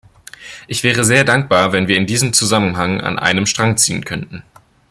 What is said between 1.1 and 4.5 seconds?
dankbar, wenn wir in diesem Zusammenhang an einem Strang ziehen könnten.